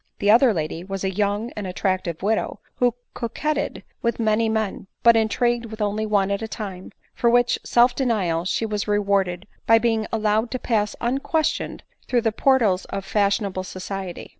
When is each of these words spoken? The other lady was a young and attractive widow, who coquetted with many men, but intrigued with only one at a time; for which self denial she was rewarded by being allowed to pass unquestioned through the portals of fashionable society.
The 0.17 0.31
other 0.31 0.51
lady 0.51 0.83
was 0.83 1.03
a 1.03 1.11
young 1.13 1.51
and 1.51 1.67
attractive 1.67 2.23
widow, 2.23 2.59
who 2.77 2.95
coquetted 3.13 3.83
with 4.01 4.19
many 4.19 4.49
men, 4.49 4.87
but 5.03 5.15
intrigued 5.15 5.65
with 5.67 5.79
only 5.79 6.07
one 6.07 6.31
at 6.31 6.41
a 6.41 6.47
time; 6.47 6.91
for 7.13 7.29
which 7.29 7.59
self 7.63 7.93
denial 7.93 8.43
she 8.45 8.65
was 8.65 8.87
rewarded 8.87 9.45
by 9.67 9.77
being 9.77 10.07
allowed 10.11 10.49
to 10.49 10.57
pass 10.57 10.95
unquestioned 11.01 11.83
through 12.07 12.21
the 12.21 12.31
portals 12.31 12.85
of 12.85 13.05
fashionable 13.05 13.63
society. 13.63 14.29